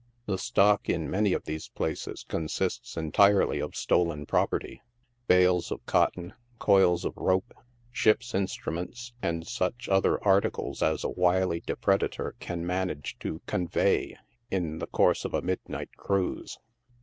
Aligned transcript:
The 0.25 0.39
stock, 0.39 0.89
in 0.89 1.11
many 1.11 1.31
of 1.31 1.43
these 1.45 1.69
places, 1.69 2.25
consists 2.27 2.97
entirely 2.97 3.59
of 3.59 3.75
stolen 3.75 4.25
property— 4.25 4.81
bales 5.27 5.69
of 5.71 5.85
cotton, 5.85 6.33
coils 6.57 7.05
of 7.05 7.13
rope, 7.15 7.53
ships' 7.91 8.33
instruments, 8.33 9.13
and 9.21 9.45
such 9.45 9.87
other 9.87 10.19
articles 10.23 10.81
as 10.81 11.03
a 11.03 11.09
wily 11.09 11.61
depredator 11.61 12.31
can 12.39 12.65
manage 12.65 13.15
to" 13.19 13.41
convey" 13.55 14.17
in 14.49 14.79
the 14.79 14.87
course 14.87 15.23
of 15.23 15.35
a 15.35 15.43
midnight 15.43 15.95
cruise. 15.97 16.57